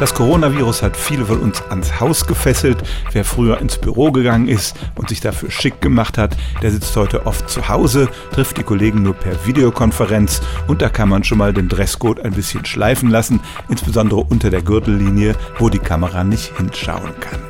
Das 0.00 0.12
Coronavirus 0.12 0.82
hat 0.82 0.96
viele 0.96 1.24
von 1.24 1.38
uns 1.38 1.62
ans 1.70 2.00
Haus 2.00 2.26
gefesselt. 2.26 2.82
Wer 3.12 3.24
früher 3.24 3.60
ins 3.60 3.78
Büro 3.78 4.10
gegangen 4.10 4.48
ist 4.48 4.76
und 4.96 5.08
sich 5.08 5.20
dafür 5.20 5.52
schick 5.52 5.80
gemacht 5.80 6.18
hat, 6.18 6.36
der 6.62 6.72
sitzt 6.72 6.96
heute 6.96 7.26
oft 7.26 7.48
zu 7.48 7.68
Hause, 7.68 8.08
trifft 8.32 8.56
die 8.58 8.64
Kollegen 8.64 9.02
nur 9.02 9.14
per 9.14 9.46
Videokonferenz 9.46 10.42
und 10.66 10.82
da 10.82 10.88
kann 10.88 11.08
man 11.08 11.22
schon 11.22 11.38
mal 11.38 11.52
den 11.52 11.68
Dresscode 11.68 12.24
ein 12.24 12.32
bisschen 12.32 12.64
schleifen 12.64 13.08
lassen, 13.08 13.38
insbesondere 13.68 14.20
unter 14.20 14.50
der 14.50 14.62
Gürtellinie, 14.62 15.36
wo 15.58 15.68
die 15.68 15.78
Kamera 15.78 16.24
nicht 16.24 16.56
hinschauen 16.56 17.14
kann. 17.20 17.40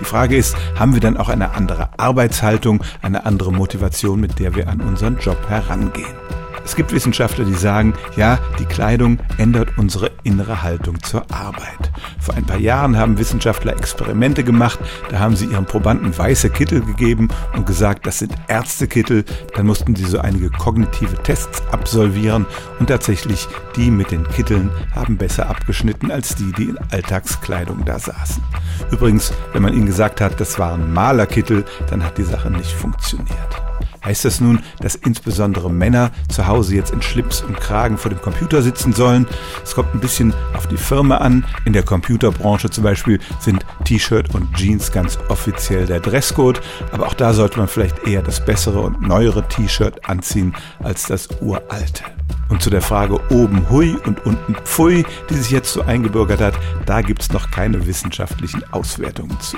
Die 0.00 0.04
Frage 0.06 0.36
ist, 0.36 0.56
haben 0.78 0.94
wir 0.94 1.00
dann 1.00 1.18
auch 1.18 1.28
eine 1.28 1.54
andere 1.54 1.90
Arbeitshaltung, 1.98 2.82
eine 3.02 3.26
andere 3.26 3.52
Motivation, 3.52 4.18
mit 4.18 4.38
der 4.38 4.56
wir 4.56 4.68
an 4.68 4.80
unseren 4.80 5.18
Job 5.18 5.38
herangehen? 5.48 6.41
Es 6.64 6.76
gibt 6.76 6.92
Wissenschaftler, 6.92 7.44
die 7.44 7.54
sagen, 7.54 7.94
ja, 8.16 8.38
die 8.58 8.64
Kleidung 8.64 9.18
ändert 9.38 9.76
unsere 9.76 10.10
innere 10.22 10.62
Haltung 10.62 11.02
zur 11.02 11.24
Arbeit. 11.32 11.90
Vor 12.20 12.34
ein 12.34 12.44
paar 12.44 12.58
Jahren 12.58 12.96
haben 12.96 13.18
Wissenschaftler 13.18 13.76
Experimente 13.76 14.44
gemacht, 14.44 14.78
da 15.10 15.18
haben 15.18 15.36
sie 15.36 15.46
ihren 15.46 15.66
Probanden 15.66 16.16
weiße 16.16 16.50
Kittel 16.50 16.82
gegeben 16.82 17.28
und 17.54 17.66
gesagt, 17.66 18.06
das 18.06 18.20
sind 18.20 18.34
Ärztekittel. 18.48 19.24
Dann 19.54 19.66
mussten 19.66 19.96
sie 19.96 20.04
so 20.04 20.18
einige 20.18 20.50
kognitive 20.50 21.16
Tests 21.22 21.62
absolvieren 21.72 22.46
und 22.78 22.88
tatsächlich 22.88 23.48
die 23.76 23.90
mit 23.90 24.10
den 24.10 24.26
Kitteln 24.28 24.70
haben 24.94 25.16
besser 25.16 25.48
abgeschnitten 25.48 26.10
als 26.10 26.34
die, 26.34 26.52
die 26.52 26.64
in 26.64 26.78
Alltagskleidung 26.90 27.84
da 27.84 27.98
saßen. 27.98 28.42
Übrigens, 28.90 29.32
wenn 29.52 29.62
man 29.62 29.74
ihnen 29.74 29.86
gesagt 29.86 30.20
hat, 30.20 30.40
das 30.40 30.58
waren 30.58 30.92
Malerkittel, 30.92 31.64
dann 31.90 32.04
hat 32.04 32.18
die 32.18 32.24
Sache 32.24 32.50
nicht 32.50 32.72
funktioniert. 32.72 33.61
Heißt 34.04 34.24
das 34.24 34.40
nun, 34.40 34.60
dass 34.80 34.94
insbesondere 34.94 35.70
Männer 35.70 36.10
zu 36.28 36.46
Hause 36.46 36.74
jetzt 36.74 36.92
in 36.92 37.02
Schlips 37.02 37.40
und 37.42 37.58
Kragen 37.60 37.98
vor 37.98 38.10
dem 38.10 38.20
Computer 38.20 38.62
sitzen 38.62 38.92
sollen? 38.92 39.26
Es 39.62 39.74
kommt 39.74 39.94
ein 39.94 40.00
bisschen 40.00 40.34
auf 40.54 40.66
die 40.66 40.76
Firma 40.76 41.18
an. 41.18 41.44
In 41.64 41.72
der 41.72 41.84
Computerbranche 41.84 42.70
zum 42.70 42.84
Beispiel 42.84 43.20
sind 43.38 43.64
T-Shirt 43.84 44.34
und 44.34 44.52
Jeans 44.54 44.90
ganz 44.90 45.18
offiziell 45.28 45.86
der 45.86 46.00
Dresscode, 46.00 46.60
aber 46.90 47.06
auch 47.06 47.14
da 47.14 47.32
sollte 47.32 47.58
man 47.58 47.68
vielleicht 47.68 48.06
eher 48.06 48.22
das 48.22 48.44
bessere 48.44 48.80
und 48.80 49.02
neuere 49.02 49.46
T-Shirt 49.48 50.08
anziehen 50.08 50.54
als 50.82 51.06
das 51.06 51.28
uralte. 51.40 52.04
Und 52.52 52.62
zu 52.62 52.68
der 52.68 52.82
Frage 52.82 53.18
oben 53.30 53.70
hui 53.70 53.96
und 54.04 54.26
unten 54.26 54.54
pfui, 54.62 55.06
die 55.30 55.36
sich 55.36 55.50
jetzt 55.50 55.72
so 55.72 55.80
eingebürgert 55.80 56.42
hat, 56.42 56.52
da 56.84 57.00
gibt 57.00 57.22
es 57.22 57.32
noch 57.32 57.50
keine 57.50 57.86
wissenschaftlichen 57.86 58.62
Auswertungen 58.74 59.40
zu. 59.40 59.56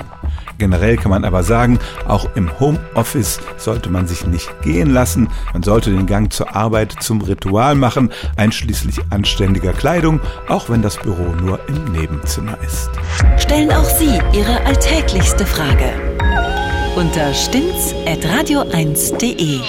Generell 0.59 0.95
kann 0.95 1.11
man 1.11 1.25
aber 1.25 1.43
sagen, 1.43 1.77
auch 2.07 2.29
im 2.35 2.57
Homeoffice 2.57 3.41
sollte 3.57 3.89
man 3.89 4.07
sich 4.07 4.25
nicht 4.25 4.61
gehen 4.61 4.91
lassen. 4.91 5.27
Man 5.51 5.61
sollte 5.61 5.91
den 5.91 6.05
Gang 6.05 6.31
zur 6.31 6.55
Arbeit 6.55 6.95
zum 7.01 7.19
Ritual 7.19 7.75
machen, 7.75 8.11
einschließlich 8.37 9.01
anständiger 9.09 9.73
Kleidung, 9.73 10.21
auch 10.47 10.69
wenn 10.69 10.81
das 10.81 10.95
Büro 10.95 11.35
nur 11.41 11.59
im 11.67 11.91
Nebenzimmer 11.91 12.57
ist. 12.65 12.89
Stellen 13.37 13.73
auch 13.73 13.83
Sie 13.83 14.21
Ihre 14.31 14.65
alltäglichste 14.65 15.45
Frage 15.45 15.91
unter 16.95 17.33
stimmtz.radio1.de. 17.33 19.59